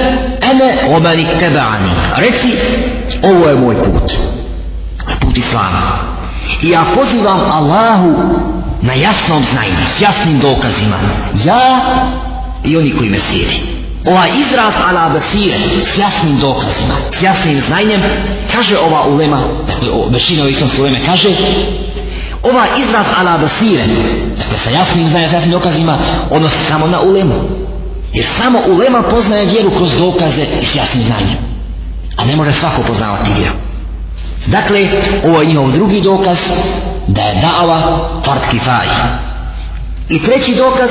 [0.50, 1.90] ene omani teba'ani.
[2.16, 2.52] Reci,
[3.22, 4.12] ovo je moj put
[5.32, 5.82] put islama
[6.62, 8.14] i ja pozivam Allahu
[8.82, 10.96] na jasnom znanju s jasnim dokazima
[11.44, 11.80] ja
[12.64, 13.60] i oni koji me slijedi
[14.06, 15.58] ovaj izraz ala basire
[15.94, 18.02] s jasnim dokazima s jasnim znanjem
[18.52, 21.28] kaže ova ulema dakle, većina ovih islamske uleme kaže
[22.42, 23.84] ova izraz ala basire
[24.38, 25.98] dakle sa jasnim znanjem s jasnim dokazima
[26.30, 27.34] odnosi samo na ulemu
[28.12, 31.52] jer samo ulema poznaje vjeru kroz dokaze i s jasnim znanjem
[32.16, 33.54] a ne može svako poznavati vjeru.
[34.46, 34.88] Dakle,
[35.24, 36.38] ovo je njihov drugi dokaz
[37.06, 38.86] da je dava fard kifaj.
[40.08, 40.90] I treći dokaz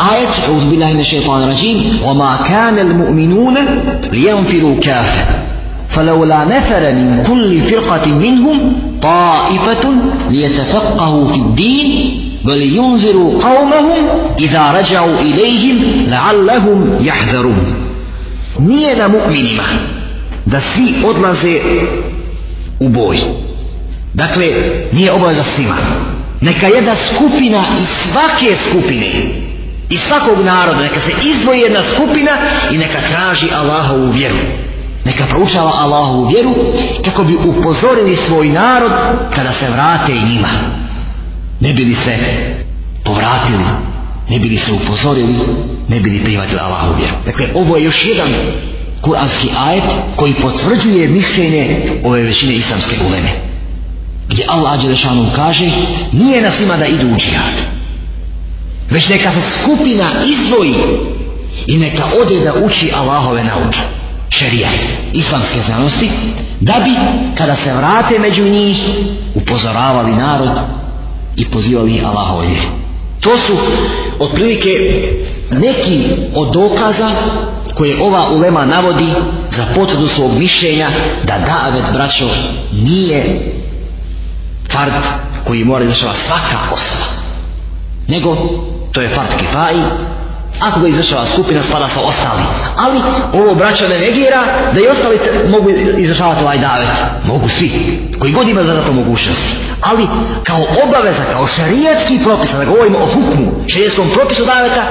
[0.00, 3.54] آية أعوذ بالله من الشيطان الرجيم وما كان المؤمنون
[4.12, 5.24] لينفروا كافة
[5.88, 9.94] فلولا نفر من كل فرقة منهم طائفة
[10.30, 14.04] ليتفقهوا في الدين بل ينذروا قومهم
[14.38, 15.76] إذا رجعوا إليهم
[16.10, 17.84] لعلهم يحذرون
[18.58, 19.62] nije na mu'minima
[20.46, 21.60] da svi odlaze
[22.80, 23.16] u boj.
[24.14, 24.46] Dakle,
[24.92, 25.76] nije obaveza svima.
[26.40, 29.06] Neka jedna skupina iz svake skupine
[29.89, 32.31] i svakog naroda neka se izdvoji jedna skupina
[32.71, 34.35] i neka traži Allahovu vjeru.
[35.05, 36.55] Neka proučava Allahovu vjeru
[37.05, 38.91] kako bi upozorili svoj narod
[39.35, 40.47] kada se vrate i njima.
[41.59, 42.17] Ne bili se
[43.03, 43.63] povratili
[44.29, 45.35] ne bili se upozorili
[45.87, 47.15] ne bili prihvatili Allahovu vjeru.
[47.25, 48.29] Dakle ovo je još jedan
[49.01, 49.83] kuranski ajet
[50.15, 53.29] koji potvrđuje mišljenje ove većine islamske uleme
[54.29, 55.65] gdje Allah Đelešanu kaže
[56.11, 57.78] nije nas ima da idu u džihad
[58.89, 60.75] već neka se skupina izdvoji
[61.67, 63.79] i neka ode da uči Allahove nauke.
[64.29, 64.73] Šerijat,
[65.13, 66.09] islamske znanosti
[66.59, 66.91] da bi
[67.37, 68.77] kada se vrate među njih
[69.35, 70.59] upozoravali narod
[71.35, 72.79] i pozivali Allahove
[73.19, 73.57] to su
[74.19, 74.69] otprilike
[75.51, 76.03] neki
[76.35, 77.11] od dokaza
[77.75, 79.07] koje ova ulema navodi
[79.51, 80.89] za potvrdu svog mišljenja
[81.23, 82.29] da davet braćo
[82.71, 83.39] nije
[84.71, 84.93] fard
[85.47, 87.05] koji mora izvršava svaka osoba
[88.07, 88.35] nego
[88.99, 89.81] to je fard kifaji
[90.59, 92.43] ako ga izvršava skupina spada sa ostali
[92.77, 92.99] ali
[93.33, 96.87] ovo braća ne negira da i ostali mogu izvršavati ovaj davet.
[97.25, 97.99] Mogu svi.
[98.19, 99.43] Koji god ima za to mogućnost.
[99.81, 100.07] Ali
[100.43, 104.85] kao obaveza kao šarijetski propis da govorimo o hukmu šarijetskom propisu daveta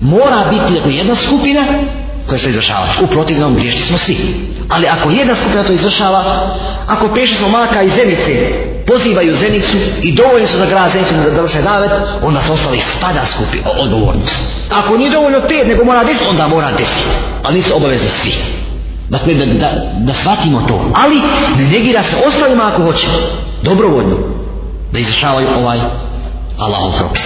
[0.00, 1.64] mora biti dakle, jedna skupina
[2.28, 2.86] koja se izvršava.
[3.02, 4.16] U protivnom griješni smo svi.
[4.68, 6.24] Ali ako jedna skupina to izvršava,
[6.86, 11.30] ako peše smo maka iz Zenice, pozivaju Zenicu i dovoljno su za grad Zenicu da
[11.30, 11.90] dovrše davet,
[12.22, 14.36] onda se ostali spada skupi odgovornost.
[14.70, 17.06] Ako nije dovoljno pet, nego mora deset, onda mora deset.
[17.42, 18.32] Ali nisu obavezni svi.
[19.08, 20.90] Dakle, da, da, da shvatimo to.
[20.94, 21.20] Ali
[21.58, 23.06] ne negira se ostalima ako hoće.
[23.62, 24.16] Dobrovoljno.
[24.92, 25.78] Da izrašavaju ovaj
[26.58, 27.22] Allahov propis.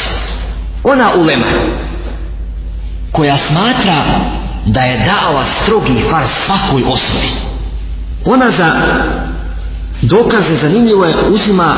[0.85, 1.47] Ona ulema
[3.13, 4.05] koja smatra
[4.67, 7.29] da je dava strogi far svakoj osobi
[8.25, 8.81] ona za
[10.03, 11.75] dokaze zanimljivo je uzima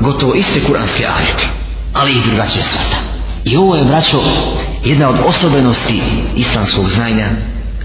[0.00, 1.46] gotovo iste kuranske ajete
[1.94, 2.96] ali i drugačije svata.
[3.44, 4.22] I ovo je braćo
[4.84, 6.02] jedna od osobenosti
[6.36, 7.26] islamskog znanja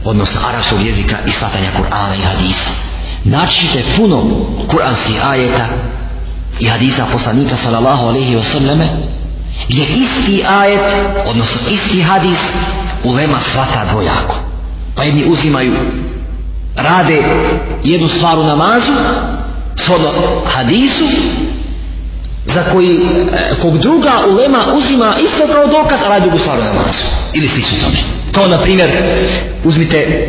[0.04, 2.70] odnosno arabskog jezika i svatanja Kur'ana i hadisa.
[3.24, 5.68] Načite puno kuranskih ajeta
[6.60, 8.90] i hadisa poslanika sallallahu alaihi wa sallame
[9.70, 12.40] gdje isti ajet odnosno isti hadis
[13.04, 14.36] ulema svata dvojako.
[14.96, 15.74] Pa jedni uzimaju
[16.76, 17.24] rade
[17.84, 18.92] jednu stvar u namazu
[19.76, 20.12] shodno
[20.46, 21.04] hadisu
[22.46, 27.04] za koji e, kog druga ulema uzima isto kao dokaz a radi drugu stvar namazu
[27.34, 27.98] ili slično tome.
[28.32, 28.90] Kao na primjer
[29.64, 30.28] uzmite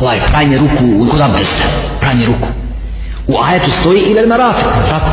[0.00, 1.64] ovaj pranje ruku kod abdesta.
[2.00, 2.46] Pranje ruku.
[3.26, 5.10] U ajetu stoji ili marafik tako?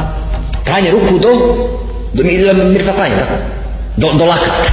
[0.66, 1.30] Pranje ruku do
[2.14, 2.24] do
[2.64, 3.34] mirfatanje tako?
[3.98, 4.64] Do, do lakata.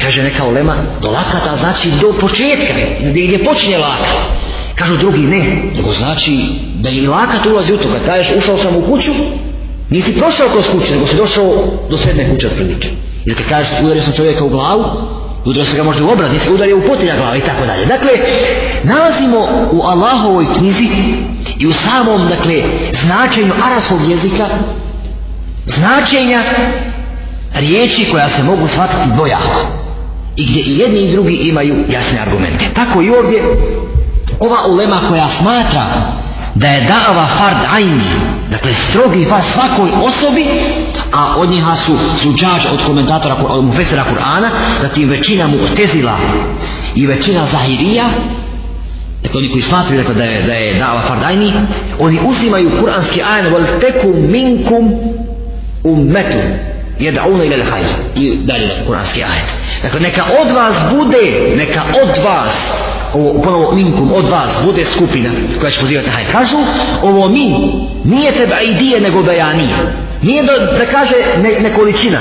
[0.00, 4.43] Kaže neka ulema do lakata znači do početka gdje, gdje počinje lakat
[4.74, 5.62] kažu drugi ne.
[5.76, 6.38] Nego znači
[6.74, 9.12] da i lakat ulazi u to kad kažeš ušao sam u kuću
[9.90, 11.54] nisi prošao kroz kuću nego si došao
[11.90, 12.88] do sredne kuće otprilike.
[13.24, 14.84] Ili kad kažeš udario sam čovjeka u glavu
[15.44, 17.86] udario se ga možda u obraz nisi udario u potilja glava i tako dalje.
[17.86, 18.10] Dakle
[18.82, 20.88] nalazimo u Allahovoj knjizi
[21.58, 22.62] i u samom dakle
[23.02, 24.48] značenju arabskog jezika
[25.66, 26.42] značenja
[27.54, 29.66] riječi koja se mogu shvatiti dvojako.
[30.36, 32.66] I gdje i jedni i drugi imaju jasne argumente.
[32.74, 33.42] Tako i ovdje
[34.40, 35.84] ova ulema koja smatra
[36.54, 38.04] da je da'ava fard ajni,
[38.50, 40.46] dakle strogi fard svakoj osobi,
[41.12, 44.48] a od njiha su slučač od komentatora, od mufesera Kur'ana,
[44.82, 46.16] da tim većina mu otezila
[46.94, 48.14] i većina zahirija,
[49.22, 51.52] dakle oni koji smatruju dakle, da je, da je da'ava fard ajni,
[51.98, 54.92] oni uzimaju kur'anski ajan, vel teku minkum
[55.84, 56.38] ummetu,
[56.98, 57.86] jed'una ila l-hajr.
[58.16, 59.48] I dalje kur'anski ajan.
[59.82, 62.52] Dakle, neka od vas bude, neka od vas,
[63.14, 66.32] ovo ponovo minkum, od vas bude skupina koja će pozivati na hajr.
[66.32, 66.56] Kažu,
[67.02, 67.54] ovo mi
[68.04, 69.76] nije tebe idije nego bejanija.
[70.22, 72.18] Nije da, da kaže ne, nekolicina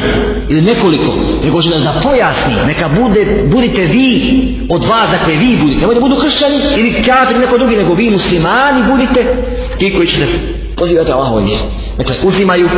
[0.49, 5.57] ili nekoliko, nego će da, da pojasni, neka bude, budite vi od vas, dakle vi
[5.61, 5.79] budite.
[5.79, 9.35] Nemojte budu kršćani ili kafir neko drugi, nego vi muslimani budite
[9.79, 10.27] ti koji ćete
[10.77, 11.63] pozivati Allahove vjeru.
[11.97, 12.69] Dakle, uzimaju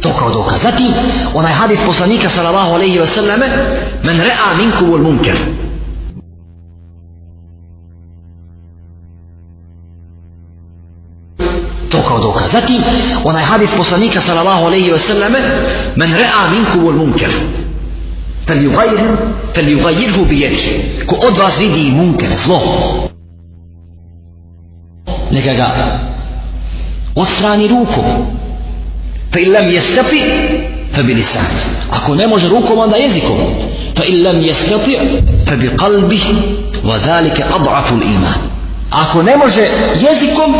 [0.00, 0.62] to kao dokaz.
[0.62, 0.86] Zatim,
[1.34, 3.48] onaj hadis poslanika sallallahu alaihi wa sallame,
[4.02, 5.34] men re'a minkum ul munker.
[12.52, 12.82] zatim
[13.24, 15.38] onaj hadis poslanika sallallahu alaihi ve selleme
[15.96, 17.30] men ra'a minkum al munkar
[18.46, 19.10] falyughayyir
[19.54, 20.72] falyughayyirhu bi yadihi.
[21.06, 22.60] Ko od vas vidi munkar zlo
[25.30, 25.68] neka ga
[27.16, 28.06] ostrani rukom.
[29.32, 30.20] Fa illam yastati
[30.92, 31.46] fa bi lisan.
[31.90, 33.38] Ako ne može rukom onda jezikom.
[33.96, 34.98] Fa illam yastati
[35.46, 36.34] fa bi qalbihi
[36.84, 38.50] wa zalika ad'afu iman
[38.90, 39.60] ako ne može
[39.94, 40.54] jezikom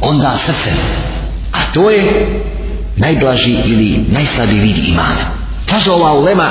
[0.00, 0.74] onda srcem
[1.52, 2.26] a to je
[2.96, 5.40] najblaži ili najslabi vid imana.
[5.70, 6.50] Kaže ova ulema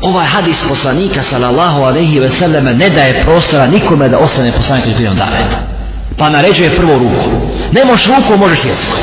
[0.00, 5.04] ovaj hadis poslanika sallallahu alaihi ve selleme ne daje prostora nikome da ostane poslanik koji
[5.04, 5.12] je
[6.18, 7.30] pa naređuje prvo ruku.
[7.72, 8.98] Ne moš ruku možeš jezikom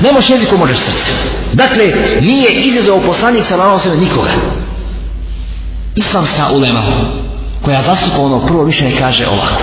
[0.00, 1.12] ne moš jezikom možeš srce.
[1.52, 4.30] Dakle nije izazov poslanik sallallahu alaihi ve selleme nikoga.
[5.96, 6.82] Islamska ulema
[7.62, 9.62] koja zastupa ono prvo više kaže ovako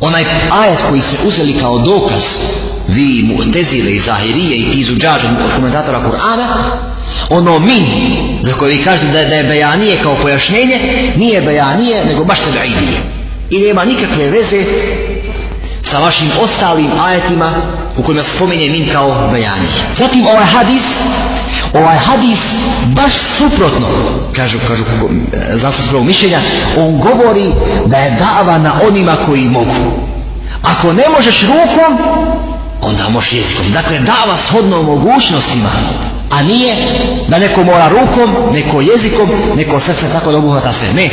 [0.00, 2.22] onaj ajet koji se uzeli kao dokaz
[2.88, 6.46] vi mu'tezile i zahirije i ti izuđađe od komentatora Kur'ana
[7.28, 7.86] ono min
[8.42, 10.78] za koje vi kažete da, da je bejanije kao pojašnjenje
[11.16, 13.00] nije bejanije nego baš tebe idije
[13.50, 14.64] i nema nikakve veze
[15.82, 17.54] sa vašim ostalim ajetima
[17.96, 19.68] u kojima se spomenje min kao bejanije.
[19.96, 20.82] Zatim ovaj hadis
[21.74, 22.38] ovaj hadis
[22.86, 23.86] baš suprotno
[24.32, 24.84] kažu, kažu
[25.54, 26.40] zašto svog mišljenja
[26.76, 27.52] on govori
[27.86, 29.92] da je dava na onima koji mogu
[30.62, 31.98] ako ne možeš rukom
[32.82, 35.68] onda možeš jezikom dakle dava shodno mogućnostima
[36.30, 36.76] a nije
[37.28, 40.88] da neko mora rukom, neko jezikom, neko srce tako da obuhvata sve.
[40.92, 41.10] Ne.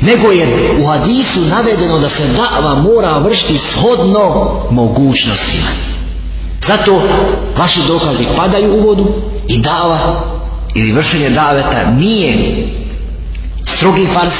[0.00, 5.68] Nego je u hadisu navedeno da se dava mora vršiti shodno mogućnostima.
[6.66, 7.02] Zato
[7.58, 10.24] vaši dokazi padaju u vodu i dava
[10.74, 12.66] ili vršenje daveta nije
[13.64, 14.34] strogi fars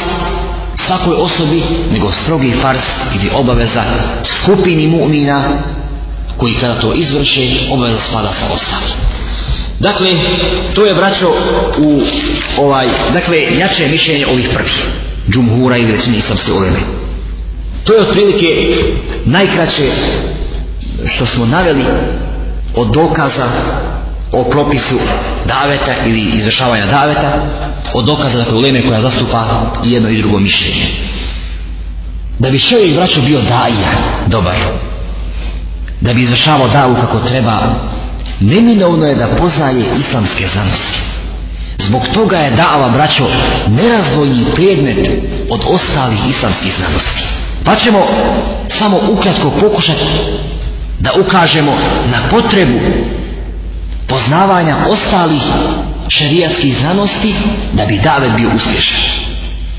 [0.76, 1.62] svakoj osobi,
[1.92, 2.84] nego strogi fars
[3.14, 3.82] ili obaveza
[4.24, 5.42] skupini mu'mina
[6.36, 8.88] koji kada to izvrše, obaveza spada sa ostalim.
[9.78, 10.10] Dakle,
[10.74, 11.32] to je vraćao
[11.78, 12.00] u
[12.58, 14.84] ovaj, dakle, jače mišljenje ovih prvih,
[15.30, 16.78] džumhura i većini islamske uleme.
[17.84, 18.74] To je otprilike
[19.24, 19.90] najkraće
[21.06, 21.84] što smo naveli
[22.74, 23.48] od dokaza
[24.32, 24.98] o propisu
[25.44, 27.32] daveta ili izvršavanja daveta,
[27.94, 29.44] od dokaza dakle uleme koja zastupa
[29.84, 30.86] jedno i drugo mišljenje.
[32.38, 33.90] Da bi čovjek braćo bio daija,
[34.26, 34.56] dobar,
[36.00, 37.58] da bi izvršavao davu kako treba,
[38.40, 40.98] neminovno je da poznaje islamske znanosti.
[41.78, 43.28] Zbog toga je dava, braćo,
[43.68, 44.98] nerazdvojni predmet
[45.50, 47.22] od ostalih islamskih znanosti.
[47.64, 48.06] Pa ćemo
[48.68, 50.04] samo ukratko pokušati
[50.98, 51.72] da ukažemo
[52.12, 52.78] na potrebu
[54.12, 55.42] poznavanja ostalih
[56.08, 57.34] šerijatskih znanosti
[57.72, 59.00] da bi davet bio uspješan.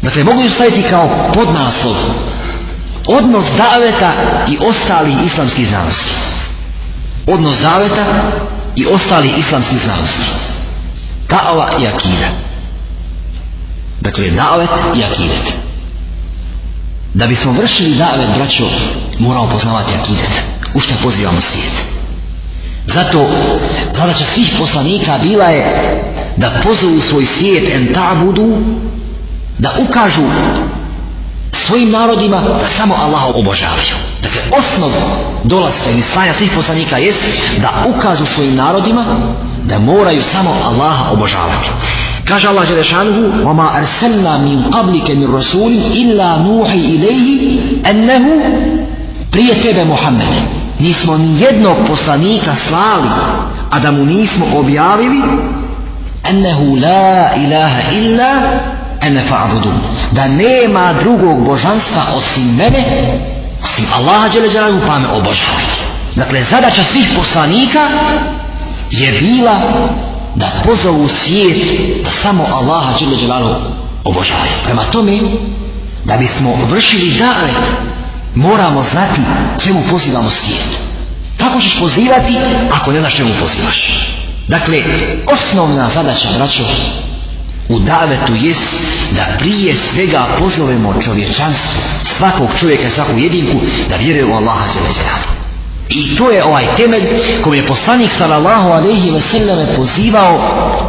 [0.01, 1.95] Dakle, mogu ju staviti kao podnaslov
[3.07, 4.11] odnos daveta
[4.47, 6.13] i ostalih islamskih znanosti.
[7.27, 8.05] Odnos daveta
[8.75, 10.25] i ostali islamski znanosti.
[11.29, 12.29] Da'ava i akida.
[14.01, 15.53] Dakle, davet i akidet.
[17.13, 18.69] Da bismo vršili davet, braćo,
[19.19, 20.43] moramo poznavati akidet.
[20.73, 22.02] U šta pozivamo svijet.
[22.86, 23.26] Zato,
[23.94, 25.64] zadaća svih poslanika bila je
[26.36, 28.62] da pozovu svoj svijet en ta'budu,
[29.58, 30.22] da ukažu
[31.52, 33.96] svojim narodima da samo Allaha obožavaju.
[34.22, 34.90] Dakle, osnov
[35.44, 37.20] dolaska ili slanja svih poslanika jest
[37.58, 39.04] da ukažu svojim narodima
[39.64, 41.68] da moraju samo Allaha obožavati.
[42.24, 47.58] Kaže Allah Đelešanuhu وَمَا أَرْسَلْنَا مِنْ قَبْلِكَ مِنْ رَسُولٍ إِلَّا نُوحِ إِلَيْهِ
[47.90, 48.24] أَنَّهُ
[49.30, 53.09] prije tebe Muhammede nismo ni jednog poslanika slali,
[53.71, 55.21] a da mu nismo objavili,
[56.29, 58.31] ennehu la ilaha illa
[59.01, 59.71] ene fa'budu.
[60.11, 62.83] Da nema drugog božanstva osim mene,
[63.63, 65.79] osim Allaha djele djelaju pa me obožavati.
[66.15, 67.87] Dakle, zadaća svih poslanika
[68.91, 69.61] je bila
[70.35, 71.57] da pozovu svijet
[72.03, 73.55] da samo Allaha djele djelaju
[74.03, 74.51] obožavaju.
[74.65, 75.21] Prema tome,
[76.05, 77.92] da bismo vršili davet
[78.35, 79.21] moramo znati
[79.59, 80.67] čemu pozivamo svijet
[81.37, 82.37] kako ćeš pozivati
[82.71, 84.09] ako ne znaš čemu pozivaš
[84.47, 84.83] dakle
[85.25, 86.63] osnovna zadaća braćo
[87.69, 88.75] u davetu jest
[89.15, 93.57] da prije svega pozovemo čovječanstvo svakog čovjeka, svaku jedinku
[93.89, 95.33] da vjeruje u Allaha Đeleđeranu.
[95.89, 97.03] I to je ovaj temelj
[97.41, 100.39] kojom je poslanik sallallahu alaihi ve selleme pozivao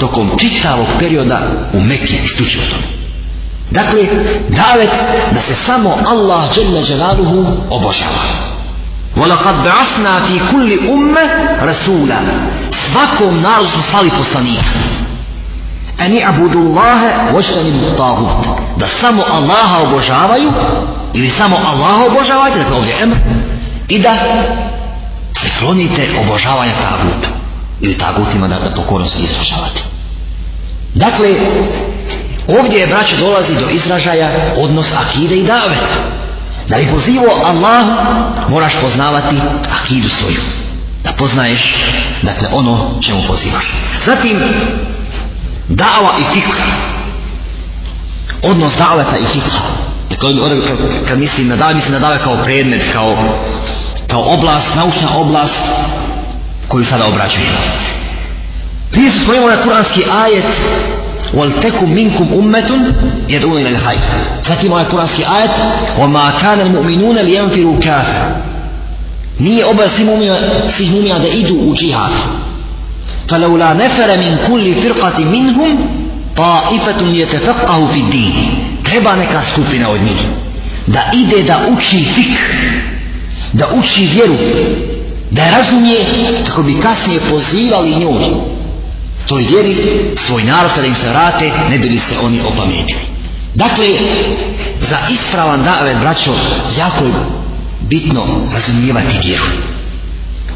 [0.01, 1.41] tokom čitavog perioda
[1.73, 3.04] u Mekke i o tome.
[3.72, 4.08] Dakle,
[4.50, 4.90] davet
[5.32, 8.50] da se samo Allah dželle dželaluhu obožava.
[9.18, 11.16] وَلَقَدْ بَعَثْنَا فِي كُلِّ أُمَّ
[11.62, 12.20] رَسُولًا
[12.92, 14.64] Svakom narodu smo slali poslanika.
[16.00, 18.48] Ani abudu Allahe voštani tagut.
[18.78, 20.52] Da samo Allaha obožavaju
[21.14, 23.16] ili samo Allaha obožavajte, dakle ovdje emr,
[23.90, 24.14] i da
[25.42, 27.30] se klonite obožavanja tagutu
[27.82, 29.82] ili tagutima da, da pokorno se izražavate.
[30.96, 31.30] Dakle,
[32.49, 35.89] ovdje je braće dolazi do izražaja odnos akide i davet.
[36.69, 37.85] Da bi pozivo Allah,
[38.49, 39.37] moraš poznavati
[39.81, 40.41] akidu svoju.
[41.05, 41.75] Da poznaješ,
[42.23, 43.73] dakle, ono čemu pozivaš.
[44.07, 44.41] Zatim,
[45.69, 46.63] dava i fikha
[48.43, 49.59] odnos daveta i fikha
[50.11, 50.31] dakle
[50.69, 50.79] kad,
[51.09, 53.17] kad mislim na dave mislim na dave kao predmet kao,
[54.11, 55.55] kao oblast, naučna oblast
[56.69, 57.59] koju sada obraćujemo.
[58.91, 60.61] prije su spojimo na kuranski ajet
[61.34, 62.72] وَلْتَكُمْ مِنْكُمْ أُمَّةٌ
[63.30, 64.00] يَدْعُونَ إِلَى الْخَيْرِ
[64.44, 65.56] Zatim ovaj kuranski ajet
[66.00, 68.36] وَمَا كَانَ الْمُؤْمِنُونَ لِيَنْفِرُوا كَافِرًا
[69.40, 70.36] Nije obaj svih mumija,
[70.70, 72.12] svih mumija da idu u džihad.
[73.30, 75.72] فَلَوْلَا نَفَرَ مِنْ كُلِّ فِرْقَةٍ مِنْهُمْ
[76.38, 78.36] طَائِفَةٌ يَتَفَقَّهُ فِي الدِّينِ
[78.84, 80.22] Treba neka skupina od njih
[80.88, 82.40] da ide da uči fik,
[83.54, 84.36] da uči vjeru,
[85.32, 86.06] da je razumije
[86.48, 88.26] kako bi kasnije pozivali njoj
[89.27, 89.77] toj vjeri
[90.17, 93.15] svoj narod kada im se vrate ne bili se oni opametili
[93.55, 93.87] dakle
[94.91, 96.35] za ispravan davet braćo
[96.79, 97.13] jako je
[97.81, 99.45] bitno razumijevati vjeru.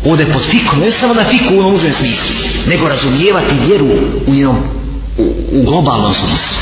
[0.05, 2.37] Ovdje pod fiku ne samo na fiku u onom smislu
[2.69, 3.87] nego razumijevati vjeru
[4.27, 4.57] u njenom
[5.19, 6.57] u, u globalnom smislu.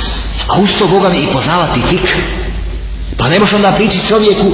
[0.49, 2.17] A uz to Boga mi i poznavati fik
[3.19, 4.53] pa ne možeš onda pričati čovjeku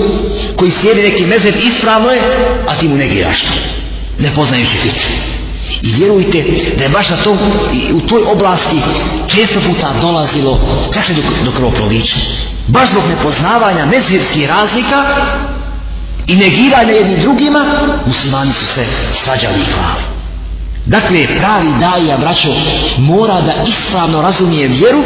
[0.56, 2.22] koji slijedi neki mezeb ispravno je
[2.68, 3.44] a ti mu negiraš
[4.18, 5.06] ne poznajući fik
[5.82, 6.44] I vjerujte
[6.78, 7.38] da je baš na tom,
[7.92, 8.76] u toj oblasti
[9.28, 10.60] često puta dolazilo,
[10.94, 12.16] čak do, do krvoprolića.
[12.66, 15.04] Baš zbog nepoznavanja mezirskih razlika
[16.26, 17.64] i negiranja jednim drugima,
[18.06, 18.86] muslimani su se
[19.24, 20.02] svađali i hvali.
[20.86, 22.48] Dakle, pravi daja, braćo,
[22.98, 25.02] mora da ispravno razumije vjeru,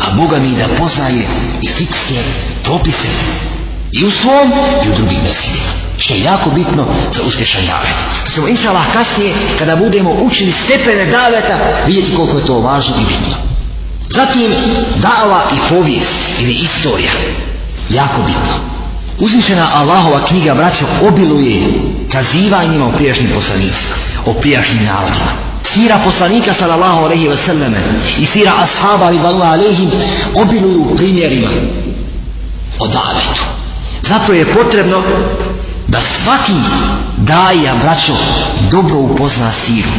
[0.00, 1.22] a Boga mi da poznaje
[1.62, 2.14] i fikske
[2.64, 3.08] propise
[3.92, 4.52] i u svom
[4.86, 7.94] i u drugim mesijima što je jako bitno za uspješan davet.
[8.24, 12.94] Pa Samo inša Allah kasnije, kada budemo učili stepene daveta, vidjeti koliko je to važno
[12.96, 13.36] i bitno.
[14.08, 14.50] Zatim,
[14.96, 17.10] dava i povijest ili istorija.
[17.90, 18.54] Jako bitno.
[19.18, 21.62] Uzvišena Allahova knjiga, braćo, obiluje
[22.12, 23.94] kazivanjima o prijašnjim poslanicima,
[24.26, 25.32] o prijašnjim narodima.
[25.62, 27.74] Sira poslanika sallallahu alaihi wa sallam
[28.18, 29.90] i sira ashaba ribanu alaihim
[30.34, 31.48] obiluju primjerima
[32.78, 33.59] o davetu.
[34.01, 35.03] Zato je potrebno
[35.87, 36.59] da svaki
[37.17, 38.13] daja, braćo,
[38.71, 39.89] dobro upozna siru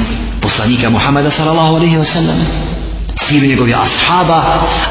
[0.40, 2.46] poslanika Muhammeda sallallahu alaihi wa sallam,
[3.14, 4.42] siru njegovih ashaba,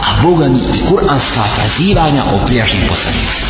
[0.01, 3.47] a Boga mi i kuranska kazivanja o prijašnjim poslanicima.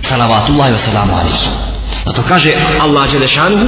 [0.00, 1.48] Salavatullahi wa salamu alaihi.
[2.06, 3.66] Zato kaže Allah Đelešanuhu,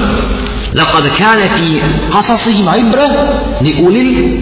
[0.75, 3.29] لقد كان في قصصهم عبرة
[3.61, 4.39] لأولي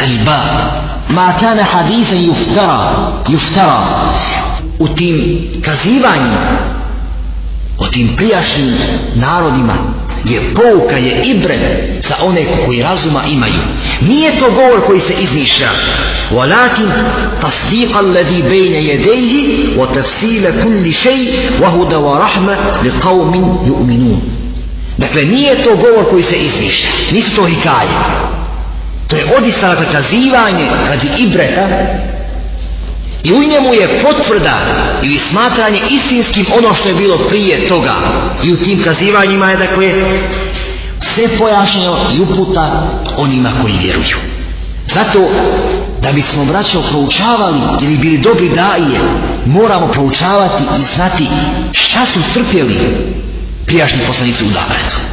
[0.00, 4.02] الباب ما كان حديثا يفترى يفترى
[4.79, 6.73] u tim kazivanjima
[7.79, 8.73] o tim prijašnjim
[9.15, 9.77] narodima
[10.25, 11.35] je pouka je i
[12.01, 13.59] za one koji razuma imaju.
[14.01, 15.69] Nije to govor koji se izmišlja.
[16.31, 16.91] Walakin
[17.41, 21.27] tasdiqa alladhi bayna yadayhi wa tafsila kulli shay
[21.61, 24.17] wa huda wa rahma liqaumin yu'minun.
[24.97, 26.89] Dakle nije to govor koji se izmišlja.
[27.11, 27.89] Nisu to hikaje.
[29.07, 31.67] To je odista kazivanje radi ibreta
[33.23, 34.61] I u njemu je potvrda
[35.03, 37.93] ili smatranje istinskim ono što je bilo prije toga.
[38.43, 39.93] I u tim kazivanjima je dakle
[40.99, 44.17] sve pojašnjeno i uputa onima koji vjeruju.
[44.93, 45.29] Zato
[46.01, 48.99] da bismo braćo proučavali ili bili dobri daje,
[49.45, 51.27] moramo proučavati i znati
[51.71, 52.77] šta su trpjeli
[53.65, 55.12] prijašnji poslanici u Davretu.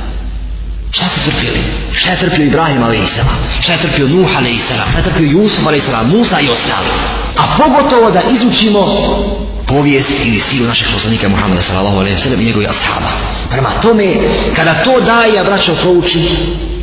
[0.91, 1.61] Šta su trpili?
[1.93, 3.19] Šta je trpio Ibrahim a.s.
[3.61, 4.65] Šta je trpio Nuh a.s.
[4.91, 6.07] Šta je trpio Jusuf a.s.
[6.07, 6.89] Musa i ostali.
[7.37, 8.81] A pogotovo da izučimo
[9.67, 13.11] povijest ili silu našeg poslanika Muhammeda sallallahu alaihi wa sallam i njegovih ashaba.
[13.51, 14.15] Prema tome,
[14.57, 16.29] kada to daje, braćo, prouči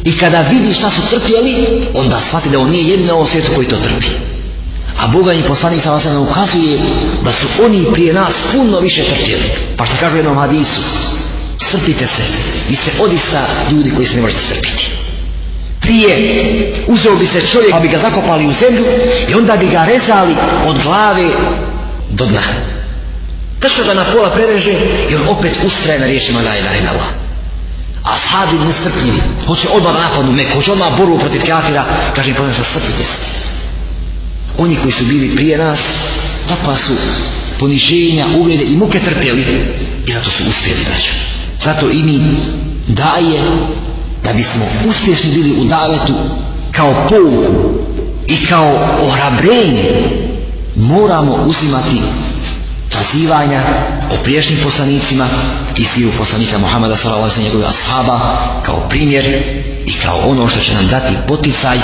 [0.03, 3.51] i kada vidi šta su trpjeli, onda shvati da on nije jedin na ovom svijetu
[3.55, 4.08] koji to trpi.
[4.99, 6.80] A Boga i poslanik sa alaihi ukazuje
[7.24, 9.43] da su oni prije nas puno više trpjeli.
[9.78, 10.82] Pa što kažu u jednom hadisu,
[11.70, 12.24] strpite se,
[12.70, 14.91] vi ste odista ljudi koji se ne možete strpiti.
[15.82, 18.86] Prije uzeo bi se čovjek, pa bi ga zakopali u zemlju
[19.30, 21.30] i onda bi ga rezali od glave
[22.09, 22.41] do dna.
[23.59, 24.74] Tačno ga na pola prereže
[25.09, 27.07] i on opet ustraje na riječima la ilaha ila Allah.
[28.03, 32.63] A sahabi nestrpljivi, hoće odmah napadnu Meku, hoće odmah borbu protiv kafira, kaže im ponovno
[32.63, 33.13] strpite se.
[34.57, 35.80] Oni koji su bili prije nas,
[36.47, 36.93] takva su
[37.59, 39.45] poniženja, uvrede i muke trpjeli
[40.07, 41.37] i zato su uspjeli, braćo.
[41.64, 42.36] Zato i mi
[42.88, 43.51] daje
[44.24, 46.14] da bismo uspješni bili u davetu
[46.72, 47.70] kao pouku
[48.28, 48.78] i kao
[49.08, 49.89] ohrabrenje
[50.76, 52.01] moramo uzimati
[52.93, 53.64] kazivanja
[54.12, 55.28] o priješnjim poslanicima
[55.78, 58.20] i siru poslanika Muhammeda sallallahu i njegove ashaba
[58.66, 59.26] kao primjer
[59.86, 61.78] i kao ono što će nam dati poticaj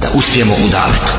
[0.00, 1.12] da uspijemo u davetu.